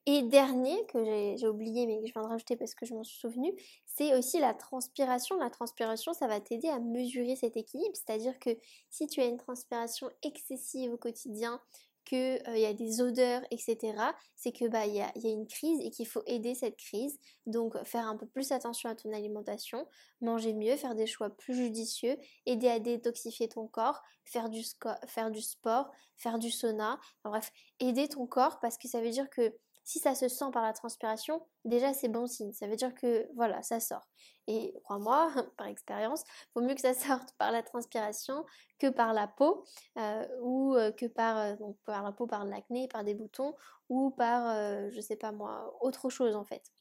Et 0.10 0.22
dernier, 0.22 0.86
que 0.86 1.03
j'ai 1.36 1.48
oublié 1.48 1.86
mais 1.86 2.00
que 2.00 2.07
je 2.07 2.13
viens 2.13 2.22
de 2.22 2.27
rajouter 2.27 2.55
parce 2.55 2.74
que 2.74 2.86
je 2.86 2.93
m'en 2.93 3.03
suis 3.03 3.19
souvenu, 3.19 3.53
c'est 3.86 4.17
aussi 4.17 4.39
la 4.39 4.53
transpiration. 4.53 5.38
La 5.38 5.50
transpiration, 5.50 6.13
ça 6.13 6.27
va 6.27 6.39
t'aider 6.39 6.69
à 6.69 6.79
mesurer 6.79 7.36
cet 7.36 7.57
équilibre. 7.57 7.93
C'est-à-dire 7.93 8.39
que 8.39 8.57
si 8.89 9.07
tu 9.07 9.19
as 9.19 9.25
une 9.25 9.36
transpiration 9.36 10.10
excessive 10.24 10.93
au 10.93 10.98
quotidien, 10.98 11.60
qu'il 12.07 12.41
euh, 12.47 12.57
y 12.57 12.65
a 12.65 12.73
des 12.73 13.01
odeurs, 13.01 13.41
etc., 13.51 13.93
c'est 14.35 14.51
que 14.51 14.67
bah 14.67 14.85
il 14.85 14.95
y 14.95 15.01
a, 15.01 15.11
y 15.15 15.27
a, 15.27 15.31
une 15.31 15.47
crise 15.47 15.79
et 15.81 15.89
qu'il 15.89 16.07
faut 16.07 16.23
aider 16.25 16.55
cette 16.55 16.77
crise. 16.77 17.17
Donc 17.45 17.81
faire 17.83 18.07
un 18.07 18.15
peu 18.15 18.25
plus 18.25 18.51
attention 18.51 18.89
à 18.89 18.95
ton 18.95 19.11
alimentation, 19.11 19.87
manger 20.21 20.53
mieux, 20.53 20.75
faire 20.75 20.95
des 20.95 21.07
choix 21.07 21.29
plus 21.29 21.55
judicieux, 21.55 22.17
aider 22.45 22.69
à 22.69 22.79
détoxifier 22.79 23.49
ton 23.49 23.67
corps, 23.67 24.01
faire 24.25 24.49
du, 24.49 24.63
faire 25.07 25.31
du 25.31 25.41
sport, 25.41 25.91
faire 26.17 26.39
du 26.39 26.51
sauna, 26.51 26.99
bref, 27.23 27.51
aider 27.79 28.07
ton 28.07 28.27
corps 28.27 28.59
parce 28.59 28.77
que 28.77 28.87
ça 28.87 29.01
veut 29.01 29.11
dire 29.11 29.29
que 29.29 29.53
si 29.88 30.00
ça 30.00 30.15
se 30.15 30.27
sent 30.27 30.51
par 30.51 30.63
la 30.63 30.74
transpiration, 30.74 31.41
déjà 31.63 31.94
c'est 31.94 32.10
bon 32.10 32.27
signe. 32.27 32.51
Ça 32.51 32.67
veut 32.67 32.75
dire 32.75 32.94
que 32.94 33.25
voilà, 33.36 33.63
ça 33.63 33.79
sort. 33.79 34.06
Et 34.48 34.74
crois-moi, 34.84 35.32
par 35.58 35.67
expérience, 35.67 36.25
vaut 36.53 36.62
mieux 36.62 36.75
que 36.75 36.82
ça 36.82 36.94
sorte 36.94 37.32
par 37.38 37.53
la 37.53 37.63
transpiration 37.63 38.46
que 38.79 38.88
par 38.88 39.13
la 39.13 39.27
peau, 39.27 39.63
euh, 39.98 40.27
ou 40.41 40.75
euh, 40.75 40.91
que 40.91 41.06
par, 41.06 41.38
euh, 41.38 41.56
par 41.86 42.03
la 42.03 42.12
peau, 42.12 42.27
par 42.27 42.44
l'acné, 42.44 42.89
par 42.89 43.06
des 43.06 43.13
boutons, 43.13 43.56
ou 43.88 44.12
par, 44.12 44.53
je 44.91 45.00
sais 45.00 45.15
pas 45.15 45.32
moi, 45.32 45.74
autre 45.79 46.10
chose 46.10 46.36
en 46.36 46.44
fait. 46.44 46.74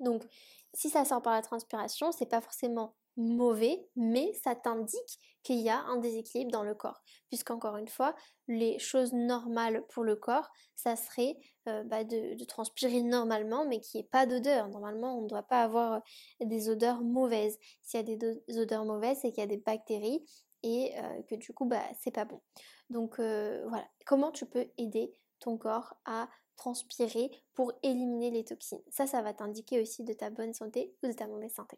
Donc, 0.00 0.24
si 0.72 0.90
ça 0.90 1.04
sort 1.04 1.22
par 1.22 1.34
la 1.34 1.42
transpiration, 1.42 2.12
c'est 2.12 2.26
pas 2.26 2.40
forcément 2.40 2.94
mauvais, 3.16 3.86
mais 3.96 4.32
ça 4.42 4.54
t'indique 4.54 5.20
qu'il 5.42 5.60
y 5.60 5.68
a 5.68 5.78
un 5.78 5.98
déséquilibre 5.98 6.50
dans 6.50 6.64
le 6.64 6.74
corps. 6.74 7.00
Puisqu'encore 7.28 7.76
une 7.76 7.88
fois, 7.88 8.14
les 8.48 8.78
choses 8.78 9.12
normales 9.12 9.84
pour 9.88 10.04
le 10.04 10.16
corps, 10.16 10.50
ça 10.74 10.96
serait 10.96 11.36
euh, 11.68 11.84
bah, 11.84 12.02
de, 12.02 12.42
transpirer 12.44 13.02
normalement, 13.02 13.66
mais 13.66 13.80
qu'il 13.80 14.00
n'y 14.00 14.06
ait 14.06 14.08
pas 14.08 14.26
d'odeur. 14.26 14.68
Normalement, 14.68 15.18
on 15.18 15.22
ne 15.22 15.28
doit 15.28 15.42
pas 15.42 15.62
avoir 15.62 15.92
euh, 15.94 16.00
des 16.44 16.68
odeurs 16.68 17.02
mauvaises. 17.02 17.58
S'il 17.82 18.00
y 18.00 18.12
a 18.12 18.16
des, 18.16 18.58
odeurs 18.58 18.84
mauvaises, 18.84 19.18
c'est 19.22 19.30
qu'il 19.30 19.40
y 19.40 19.44
a 19.44 19.46
des 19.48 19.58
bactéries 19.58 20.24
et 20.62 20.92
euh, 20.98 21.22
que 21.28 21.36
du 21.36 21.52
coup, 21.52 21.66
bah, 21.66 21.84
c'est 22.00 22.10
pas 22.10 22.24
bon. 22.24 22.40
Donc 22.90 23.18
voilà, 23.18 23.86
comment 24.06 24.30
tu 24.30 24.44
peux 24.44 24.66
aider 24.76 25.14
ton 25.40 25.56
corps 25.56 25.94
à 26.04 26.28
transpirer 26.56 27.30
pour 27.54 27.72
éliminer 27.82 28.30
les 28.30 28.44
toxines. 28.44 28.82
Ça, 28.90 29.06
ça 29.06 29.22
va 29.22 29.34
t'indiquer 29.34 29.80
aussi 29.80 30.04
de 30.04 30.12
ta 30.12 30.30
bonne 30.30 30.54
santé 30.54 30.94
ou 31.02 31.08
de 31.08 31.12
ta 31.12 31.26
mauvaise 31.26 31.52
santé. 31.52 31.76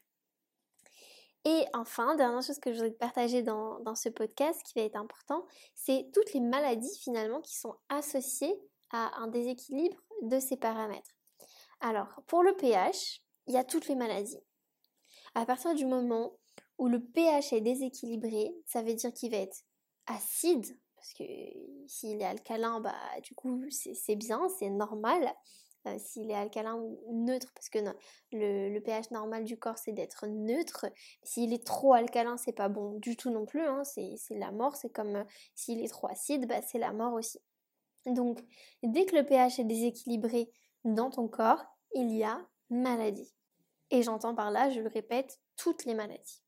Et 1.45 1.65
enfin, 1.75 2.17
dernière 2.17 2.43
chose 2.43 2.59
que 2.59 2.73
je 2.73 2.79
voudrais 2.79 2.91
partager 2.91 3.43
dans, 3.43 3.79
dans 3.81 3.95
ce 3.95 4.09
podcast 4.09 4.61
qui 4.65 4.79
va 4.79 4.85
être 4.85 4.97
important, 4.97 5.47
c'est 5.75 6.11
toutes 6.13 6.33
les 6.33 6.41
maladies 6.41 6.99
finalement 6.99 7.41
qui 7.41 7.57
sont 7.57 7.77
associées 7.89 8.61
à 8.91 9.17
un 9.21 9.29
déséquilibre 9.29 9.97
de 10.23 10.41
ces 10.41 10.57
paramètres. 10.57 11.15
Alors, 11.81 12.09
pour 12.27 12.43
le 12.43 12.57
pH, 12.57 13.23
il 13.47 13.55
y 13.55 13.59
a 13.59 13.65
toutes 13.65 13.87
les 13.87 13.95
maladies. 13.95 14.41
À 15.35 15.47
partir 15.47 15.75
du 15.75 15.87
moment 15.87 16.37
où 16.79 16.89
le 16.89 17.01
pH 17.01 17.53
est 17.53 17.61
déséquilibré, 17.61 18.55
ça 18.65 18.83
veut 18.83 18.95
dire 18.95 19.13
qu'il 19.13 19.31
va 19.31 19.39
être 19.39 19.65
acide, 20.07 20.79
parce 21.07 21.15
que 21.15 21.25
s'il 21.87 22.21
est 22.21 22.25
alcalin, 22.25 22.81
bah 22.81 22.95
du 23.23 23.35
coup 23.35 23.63
c'est 23.71 24.17
bien, 24.17 24.49
c'est 24.59 24.71
normal. 24.71 25.33
Euh, 25.87 25.97
s'il 26.01 26.33
est 26.33 26.35
alcalin 26.35 26.75
ou 26.75 26.99
neutre, 27.13 27.53
parce 27.55 27.69
que 27.69 27.79
le, 28.33 28.79
pH 28.81 29.13
normal 29.13 29.45
du 29.45 29.57
corps 29.57 29.79
c'est 29.79 29.93
d'être 29.93 30.27
neutre. 30.27 30.87
S'il 31.23 31.53
est 31.53 31.65
trop 31.65 31.93
alcalin, 31.93 32.37
c'est 32.37 32.53
pas 32.53 32.69
bon 32.69 32.99
du 32.99 33.17
tout 33.17 33.31
non 33.31 33.47
plus, 33.47 33.63
hein. 33.63 33.85
c'est 33.85 34.19
la 34.31 34.51
mort, 34.51 34.75
c'est 34.75 34.91
comme 34.91 35.17
euh, 35.17 35.25
s'il 35.55 35.81
est 35.81 35.89
trop 35.89 36.09
acide, 36.09 36.49
bah, 36.49 36.61
c'est 36.63 36.79
la 36.79 36.93
mort 36.93 37.13
aussi. 37.13 37.39
Donc, 38.07 38.41
dès 38.83 39.07
que 39.07 39.15
le 39.15 39.25
pH 39.25 39.61
est 39.61 39.65
déséquilibré 39.65 40.51
dans 40.85 41.11
ton 41.11 41.29
corps, 41.29 41.65
il 41.95 42.11
y 42.17 42.25
a 42.25 42.45
maladie. 42.69 43.33
Et 43.93 44.03
j'entends 44.03 44.35
par 44.35 44.51
là, 44.51 44.71
je 44.71 44.81
le 44.81 44.89
répète, 44.89 45.41
toutes 45.57 45.85
les 45.85 45.95
maladies. 45.95 46.43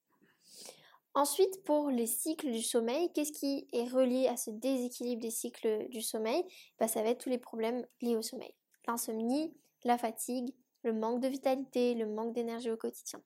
Ensuite, 1.15 1.65
pour 1.65 1.91
les 1.91 2.07
cycles 2.07 2.51
du 2.51 2.63
sommeil, 2.63 3.13
qu'est-ce 3.13 3.33
qui 3.33 3.69
est 3.73 3.89
relié 3.89 4.27
à 4.29 4.37
ce 4.39 4.51
déséquilibre 4.51 5.21
des 5.21 5.31
cycles 5.31 5.89
du 5.91 6.01
sommeil? 6.01 6.45
Bah, 6.79 6.89
Ça 6.89 7.03
va 7.03 7.11
être 7.11 7.21
tous 7.23 7.29
les 7.31 7.39
problèmes 7.39 7.87
liés 8.01 8.17
au 8.17 8.23
sommeil 8.23 8.55
l'insomnie, 8.87 9.55
la 9.85 9.99
fatigue, 9.99 10.55
le 10.83 10.95
manque 10.95 11.21
de 11.21 11.29
vitalité, 11.29 11.93
le 11.95 12.07
manque 12.07 12.33
d'énergie 12.33 12.71
au 12.71 12.79
quotidien. 12.79 13.23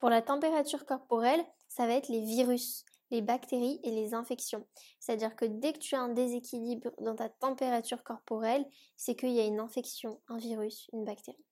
Pour 0.00 0.10
la 0.10 0.20
température 0.20 0.84
corporelle, 0.84 1.44
ça 1.68 1.86
va 1.86 1.92
être 1.94 2.08
les 2.08 2.22
virus, 2.24 2.84
les 3.12 3.22
bactéries 3.22 3.78
et 3.84 3.92
les 3.92 4.14
infections. 4.14 4.66
C'est-à-dire 4.98 5.36
que 5.36 5.44
dès 5.44 5.72
que 5.72 5.78
tu 5.78 5.94
as 5.94 6.00
un 6.00 6.08
déséquilibre 6.08 6.90
dans 7.00 7.14
ta 7.14 7.28
température 7.28 8.02
corporelle, 8.02 8.66
c'est 8.96 9.14
qu'il 9.14 9.30
y 9.30 9.40
a 9.40 9.46
une 9.46 9.60
infection, 9.60 10.20
un 10.28 10.38
virus, 10.38 10.88
une 10.92 11.04
bactérie. 11.04 11.44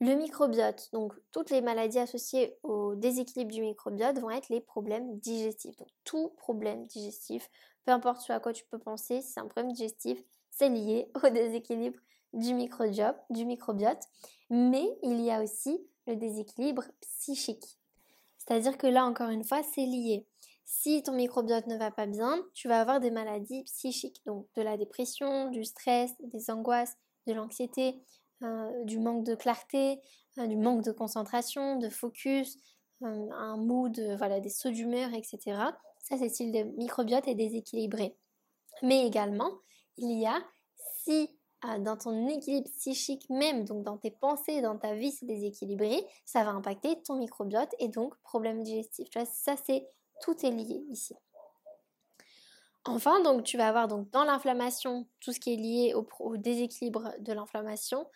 Le 0.00 0.14
microbiote, 0.14 0.90
donc 0.92 1.12
toutes 1.32 1.50
les 1.50 1.60
maladies 1.60 1.98
associées 1.98 2.56
au 2.62 2.94
déséquilibre 2.94 3.50
du 3.50 3.62
microbiote 3.62 4.18
vont 4.20 4.30
être 4.30 4.48
les 4.48 4.60
problèmes 4.60 5.18
digestifs. 5.18 5.76
Donc 5.76 5.88
tout 6.04 6.28
problème 6.36 6.86
digestif, 6.86 7.50
peu 7.84 7.90
importe 7.90 8.20
ce 8.20 8.32
à 8.32 8.38
quoi 8.38 8.52
tu 8.52 8.64
peux 8.66 8.78
penser, 8.78 9.20
si 9.20 9.32
c'est 9.32 9.40
un 9.40 9.48
problème 9.48 9.72
digestif, 9.72 10.22
c'est 10.50 10.68
lié 10.68 11.10
au 11.24 11.28
déséquilibre 11.30 11.98
du 12.32 12.54
microbiote, 12.54 14.02
mais 14.50 14.86
il 15.02 15.20
y 15.20 15.32
a 15.32 15.42
aussi 15.42 15.80
le 16.06 16.14
déséquilibre 16.14 16.84
psychique. 17.00 17.78
C'est-à-dire 18.38 18.78
que 18.78 18.86
là, 18.86 19.04
encore 19.04 19.30
une 19.30 19.44
fois, 19.44 19.62
c'est 19.74 19.84
lié. 19.84 20.26
Si 20.64 21.02
ton 21.02 21.12
microbiote 21.12 21.66
ne 21.66 21.76
va 21.76 21.90
pas 21.90 22.06
bien, 22.06 22.38
tu 22.54 22.68
vas 22.68 22.80
avoir 22.80 23.00
des 23.00 23.10
maladies 23.10 23.64
psychiques, 23.64 24.20
donc 24.26 24.46
de 24.54 24.62
la 24.62 24.76
dépression, 24.76 25.50
du 25.50 25.64
stress, 25.64 26.12
des 26.20 26.50
angoisses, 26.50 26.96
de 27.26 27.32
l'anxiété, 27.32 28.00
du 28.84 28.98
manque 28.98 29.24
de 29.24 29.34
clarté, 29.34 30.00
euh, 30.38 30.46
du 30.46 30.56
manque 30.56 30.84
de 30.84 30.92
concentration, 30.92 31.76
de 31.78 31.88
focus, 31.88 32.58
euh, 33.02 33.30
un 33.32 33.56
mood, 33.56 33.98
voilà, 34.18 34.40
des 34.40 34.50
sauts 34.50 34.70
d'humeur, 34.70 35.12
etc. 35.14 35.38
Ça, 36.00 36.16
c'est 36.18 36.28
si 36.28 36.52
le 36.52 36.64
microbiote 36.76 37.26
est 37.26 37.34
déséquilibré. 37.34 38.16
Mais 38.82 39.06
également, 39.06 39.50
il 39.96 40.18
y 40.20 40.26
a 40.26 40.38
si 41.02 41.28
euh, 41.64 41.78
dans 41.78 41.96
ton 41.96 42.28
équilibre 42.28 42.68
psychique 42.70 43.28
même, 43.30 43.64
donc 43.64 43.82
dans 43.82 43.98
tes 43.98 44.12
pensées, 44.12 44.60
dans 44.62 44.78
ta 44.78 44.94
vie, 44.94 45.10
c'est 45.10 45.26
déséquilibré, 45.26 46.06
ça 46.24 46.44
va 46.44 46.50
impacter 46.50 47.02
ton 47.02 47.16
microbiote 47.16 47.74
et 47.80 47.88
donc 47.88 48.14
problème 48.22 48.62
digestif. 48.62 49.08
Ça 49.12 49.56
c'est 49.56 49.88
tout 50.22 50.36
est 50.46 50.50
lié 50.50 50.84
ici. 50.88 51.14
Enfin, 52.88 53.20
donc 53.20 53.44
tu 53.44 53.58
vas 53.58 53.68
avoir 53.68 53.86
donc 53.86 54.08
dans 54.10 54.24
l'inflammation 54.24 55.06
tout 55.20 55.32
ce 55.32 55.40
qui 55.40 55.52
est 55.52 55.56
lié 55.56 55.94
au, 55.94 56.36
déséquilibre 56.38 57.12
de 57.20 57.34
l'inflammation, 57.34 58.06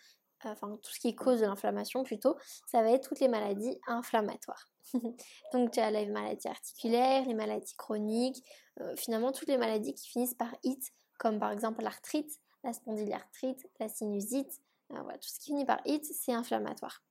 euh, 0.45 0.49
enfin 0.49 0.79
tout 0.81 0.91
ce 0.91 0.99
qui 0.99 1.13
cause 1.15 1.41
de 1.41 1.45
l'inflammation 1.45 2.03
plutôt, 2.03 2.35
ça 2.65 2.81
va 2.81 2.89
être 2.89 3.07
toutes 3.07 3.19
les 3.19 3.27
maladies 3.27 3.79
inflammatoires. 3.85 4.67
donc 5.53 5.71
tu 5.71 5.79
as 5.79 5.91
les 5.91 6.07
maladies 6.07 6.47
articulaires, 6.47 7.23
les 7.25 7.35
maladies 7.35 7.75
chroniques, 7.75 8.43
euh, 8.81 8.95
finalement 8.95 9.31
toutes 9.31 9.47
les 9.47 9.57
maladies 9.57 9.93
qui 9.93 10.09
finissent 10.09 10.33
par 10.33 10.55
it, 10.63 10.91
comme 11.19 11.39
par 11.39 11.51
exemple 11.51 11.83
l'arthrite, 11.83 12.39
la 12.63 12.73
spondylarthrite, 12.73 13.69
la 13.79 13.89
sinusite, 13.89 14.59
euh, 14.91 14.95
tout 14.95 15.29
ce 15.29 15.39
qui 15.39 15.51
finit 15.51 15.65
par 15.65 15.81
it, 15.85 16.03
c'est 16.03 16.33
inflammatoire. 16.33 17.03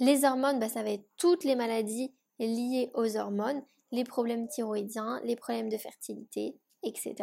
Les 0.00 0.24
hormones, 0.24 0.58
bah, 0.58 0.68
ça 0.68 0.82
va 0.82 0.90
être 0.90 1.06
toutes 1.16 1.44
les 1.44 1.54
maladies 1.54 2.12
liées 2.40 2.90
aux 2.94 3.16
hormones, 3.16 3.62
les 3.92 4.04
problèmes 4.04 4.48
thyroïdiens, 4.48 5.20
les 5.24 5.36
problèmes 5.36 5.68
de 5.68 5.76
fertilité, 5.76 6.56
etc. 6.82 7.14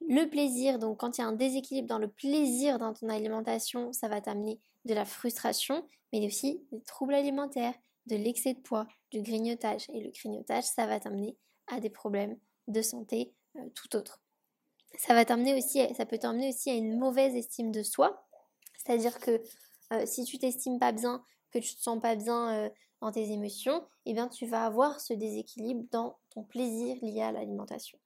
Le 0.00 0.26
plaisir, 0.26 0.78
donc 0.78 1.00
quand 1.00 1.18
il 1.18 1.22
y 1.22 1.24
a 1.24 1.26
un 1.26 1.32
déséquilibre 1.32 1.88
dans 1.88 1.98
le 1.98 2.08
plaisir 2.08 2.78
dans 2.78 2.92
ton 2.92 3.08
alimentation, 3.08 3.92
ça 3.92 4.08
va 4.08 4.20
t'amener 4.20 4.60
de 4.84 4.94
la 4.94 5.04
frustration, 5.04 5.86
mais 6.12 6.24
aussi 6.26 6.62
des 6.70 6.82
troubles 6.82 7.14
alimentaires, 7.14 7.74
de 8.06 8.16
l'excès 8.16 8.54
de 8.54 8.60
poids, 8.60 8.86
du 9.10 9.22
grignotage. 9.22 9.86
Et 9.92 10.00
le 10.00 10.10
grignotage, 10.10 10.64
ça 10.64 10.86
va 10.86 11.00
t'amener 11.00 11.36
à 11.66 11.80
des 11.80 11.90
problèmes 11.90 12.38
de 12.68 12.82
santé 12.82 13.32
euh, 13.56 13.68
tout 13.74 13.96
autres 13.96 14.20
ça 14.98 15.14
va 15.14 15.24
t'amener 15.24 15.54
aussi 15.54 15.80
à 15.80 16.74
une 16.74 16.98
mauvaise 16.98 17.34
estime 17.34 17.72
de 17.72 17.82
soi. 17.82 18.26
C'est-à-dire 18.76 19.18
que 19.18 19.42
euh, 19.92 20.06
si 20.06 20.24
tu 20.24 20.38
t'estimes 20.38 20.78
pas 20.78 20.92
bien, 20.92 21.22
que 21.60 21.64
tu 21.66 21.76
te 21.76 21.80
sens 21.80 22.00
pas 22.00 22.16
bien 22.16 22.54
euh, 22.54 22.70
dans 23.00 23.12
tes 23.12 23.30
émotions, 23.30 23.86
eh 24.04 24.12
bien 24.12 24.28
tu 24.28 24.46
vas 24.46 24.64
avoir 24.64 25.00
ce 25.00 25.12
déséquilibre 25.12 25.84
dans 25.90 26.18
ton 26.30 26.42
plaisir 26.44 26.96
lié 27.02 27.22
à 27.22 27.32
l'alimentation. 27.32 27.98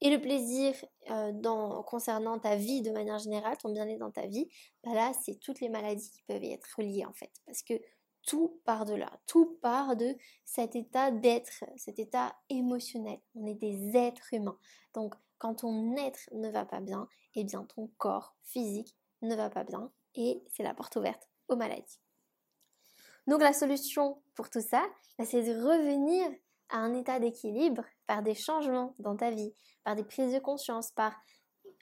Et 0.00 0.10
le 0.10 0.20
plaisir 0.20 0.74
euh, 1.10 1.32
dans, 1.32 1.82
concernant 1.82 2.38
ta 2.38 2.56
vie 2.56 2.82
de 2.82 2.90
manière 2.90 3.18
générale, 3.18 3.56
ton 3.56 3.72
bien-être 3.72 4.00
dans 4.00 4.10
ta 4.10 4.26
vie, 4.26 4.48
bah 4.82 4.92
là 4.92 5.12
c'est 5.24 5.36
toutes 5.36 5.60
les 5.60 5.68
maladies 5.68 6.10
qui 6.10 6.22
peuvent 6.24 6.44
y 6.44 6.52
être 6.52 6.68
reliées 6.76 7.06
en 7.06 7.12
fait. 7.12 7.30
Parce 7.46 7.62
que 7.62 7.74
tout 8.26 8.60
part 8.64 8.84
de 8.84 8.94
là, 8.94 9.10
tout 9.26 9.58
part 9.62 9.96
de 9.96 10.16
cet 10.44 10.76
état 10.76 11.10
d'être, 11.10 11.64
cet 11.76 11.98
état 11.98 12.34
émotionnel. 12.48 13.20
On 13.34 13.46
est 13.46 13.54
des 13.54 13.96
êtres 13.96 14.32
humains. 14.32 14.58
Donc 14.94 15.14
quand 15.38 15.56
ton 15.56 15.96
être 15.96 16.28
ne 16.32 16.50
va 16.50 16.64
pas 16.64 16.80
bien, 16.80 17.08
eh 17.34 17.44
bien 17.44 17.64
ton 17.64 17.90
corps 17.98 18.34
physique 18.42 18.96
ne 19.22 19.34
va 19.34 19.48
pas 19.48 19.64
bien 19.64 19.90
et 20.14 20.42
c'est 20.48 20.62
la 20.62 20.74
porte 20.74 20.96
ouverte 20.96 21.28
aux 21.48 21.56
maladies. 21.56 21.98
Donc 23.26 23.40
la 23.40 23.52
solution 23.52 24.22
pour 24.34 24.50
tout 24.50 24.60
ça, 24.60 24.84
bah, 25.18 25.24
c'est 25.24 25.42
de 25.42 25.52
revenir 25.52 26.30
à 26.70 26.78
un 26.78 26.94
état 26.94 27.20
d'équilibre 27.20 27.84
par 28.06 28.22
des 28.22 28.34
changements 28.34 28.94
dans 28.98 29.16
ta 29.16 29.30
vie, 29.30 29.54
par 29.84 29.94
des 29.94 30.04
prises 30.04 30.32
de 30.32 30.38
conscience, 30.38 30.90
par 30.92 31.14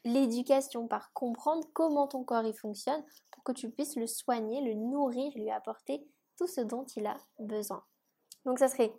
l'éducation, 0.05 0.89
par 0.89 1.13
comprendre 1.13 1.67
comment 1.73 2.09
ton 2.09 2.25
corps 2.25 2.45
y 2.45 2.55
fonctionne 2.55 3.05
pour 3.31 3.45
que 3.45 3.53
tu 3.53 3.71
puisses 3.71 3.97
le 3.97 4.07
soigner, 4.07 4.61
le 4.61 4.75
nourrir, 4.75 5.33
lui 5.37 5.51
apporter 5.51 6.05
tout 6.37 6.47
ce 6.47 6.61
dont 6.61 6.85
il 6.97 7.07
a 7.07 7.17
besoin. 7.39 7.85
Donc 8.45 8.59
ça 8.59 8.69
serait 8.69 8.93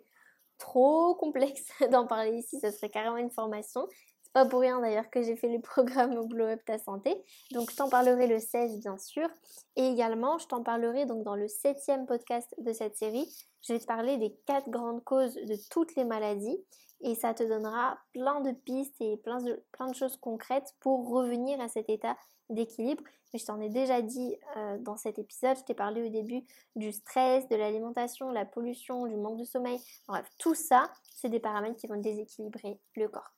trop 0.58 1.14
complexe 1.14 1.66
d'en 1.90 2.06
parler 2.06 2.38
ici, 2.38 2.58
ça 2.60 2.72
serait 2.72 2.90
carrément 2.90 3.16
une 3.16 3.30
formation. 3.30 3.86
Pas 4.34 4.44
pour 4.44 4.60
rien 4.60 4.80
d'ailleurs 4.80 5.08
que 5.10 5.22
j'ai 5.22 5.36
fait 5.36 5.48
le 5.48 5.60
programme 5.62 6.26
Glow 6.26 6.46
Up 6.46 6.60
Ta 6.66 6.76
Santé. 6.78 7.16
Donc 7.52 7.70
je 7.70 7.76
t'en 7.76 7.88
parlerai 7.88 8.26
le 8.26 8.40
16 8.40 8.80
bien 8.80 8.98
sûr. 8.98 9.28
Et 9.76 9.86
également, 9.86 10.38
je 10.38 10.48
t'en 10.48 10.62
parlerai 10.62 11.06
donc 11.06 11.22
dans 11.22 11.36
le 11.36 11.46
septième 11.46 12.04
podcast 12.04 12.52
de 12.58 12.72
cette 12.72 12.96
série. 12.96 13.32
Je 13.62 13.72
vais 13.72 13.78
te 13.78 13.86
parler 13.86 14.18
des 14.18 14.34
quatre 14.44 14.68
grandes 14.68 15.04
causes 15.04 15.34
de 15.34 15.56
toutes 15.70 15.94
les 15.94 16.04
maladies 16.04 16.58
et 17.00 17.14
ça 17.14 17.32
te 17.32 17.44
donnera 17.44 17.96
plein 18.12 18.40
de 18.40 18.50
pistes 18.50 19.00
et 19.00 19.16
plein 19.18 19.40
de, 19.40 19.52
de 19.52 19.94
choses 19.94 20.16
concrètes 20.16 20.74
pour 20.80 21.08
revenir 21.10 21.60
à 21.60 21.68
cet 21.68 21.88
état 21.88 22.16
d'équilibre. 22.50 23.04
Mais 23.32 23.38
je 23.38 23.46
t'en 23.46 23.60
ai 23.60 23.68
déjà 23.68 24.02
dit 24.02 24.36
euh, 24.56 24.78
dans 24.78 24.96
cet 24.96 25.20
épisode, 25.20 25.58
je 25.58 25.62
t'ai 25.62 25.74
parlé 25.74 26.02
au 26.02 26.08
début 26.08 26.44
du 26.74 26.90
stress, 26.90 27.48
de 27.48 27.56
l'alimentation, 27.56 28.32
la 28.32 28.44
pollution, 28.44 29.06
du 29.06 29.16
manque 29.16 29.38
de 29.38 29.44
sommeil. 29.44 29.78
Bref, 30.08 30.28
tout 30.38 30.54
ça, 30.54 30.90
c'est 31.14 31.28
des 31.28 31.40
paramètres 31.40 31.76
qui 31.76 31.86
vont 31.86 32.00
déséquilibrer 32.00 32.80
le 32.96 33.08
corps. 33.08 33.32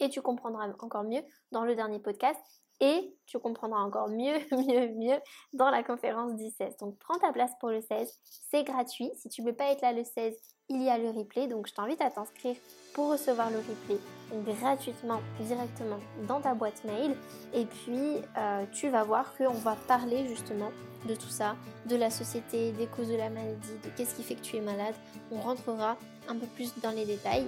Et 0.00 0.08
tu 0.08 0.22
comprendras 0.22 0.68
encore 0.80 1.04
mieux 1.04 1.22
dans 1.50 1.64
le 1.64 1.74
dernier 1.74 1.98
podcast 1.98 2.40
et 2.80 3.16
tu 3.26 3.38
comprendras 3.38 3.80
encore 3.80 4.08
mieux, 4.08 4.34
mieux, 4.50 4.88
mieux 4.94 5.18
dans 5.52 5.70
la 5.70 5.84
conférence 5.84 6.34
du 6.34 6.50
16. 6.50 6.76
Donc 6.78 6.98
prends 6.98 7.18
ta 7.18 7.32
place 7.32 7.52
pour 7.60 7.70
le 7.70 7.80
16, 7.80 8.12
c'est 8.50 8.64
gratuit. 8.64 9.10
Si 9.14 9.28
tu 9.28 9.42
ne 9.42 9.48
veux 9.48 9.54
pas 9.54 9.70
être 9.70 9.82
là 9.82 9.92
le 9.92 10.02
16, 10.02 10.34
il 10.68 10.82
y 10.82 10.90
a 10.90 10.98
le 10.98 11.10
replay. 11.10 11.46
Donc 11.46 11.68
je 11.68 11.74
t'invite 11.74 12.00
à 12.00 12.10
t'inscrire 12.10 12.56
pour 12.92 13.10
recevoir 13.10 13.50
le 13.50 13.58
replay 13.58 13.98
gratuitement 14.44 15.20
directement 15.40 16.00
dans 16.26 16.40
ta 16.40 16.54
boîte 16.54 16.82
mail. 16.84 17.14
Et 17.54 17.66
puis 17.66 18.16
euh, 18.36 18.64
tu 18.72 18.88
vas 18.88 19.04
voir 19.04 19.36
qu'on 19.36 19.52
va 19.52 19.76
parler 19.86 20.26
justement 20.26 20.72
de 21.06 21.14
tout 21.14 21.28
ça, 21.28 21.56
de 21.86 21.96
la 21.96 22.10
société, 22.10 22.72
des 22.72 22.86
causes 22.86 23.08
de 23.08 23.16
la 23.16 23.30
maladie, 23.30 23.78
de 23.84 23.90
qu'est-ce 23.96 24.14
qui 24.14 24.22
fait 24.22 24.34
que 24.34 24.40
tu 24.40 24.56
es 24.56 24.60
malade. 24.60 24.94
On 25.30 25.40
rentrera 25.40 25.96
un 26.28 26.36
peu 26.36 26.46
plus 26.46 26.72
dans 26.80 26.90
les 26.90 27.04
détails. 27.04 27.46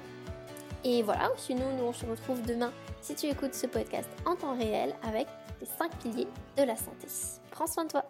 Et 0.84 1.02
voilà, 1.02 1.30
sinon 1.36 1.64
nous 1.78 1.84
on 1.84 1.92
se 1.92 2.04
retrouve 2.04 2.42
demain 2.42 2.72
si 3.00 3.14
tu 3.14 3.26
écoutes 3.26 3.54
ce 3.54 3.66
podcast 3.66 4.08
en 4.26 4.36
temps 4.36 4.56
réel 4.56 4.94
avec 5.02 5.26
les 5.60 5.66
5 5.66 5.90
piliers 5.96 6.28
de 6.56 6.62
la 6.62 6.76
santé. 6.76 7.06
Prends 7.50 7.66
soin 7.66 7.84
de 7.84 7.90
toi 7.90 8.04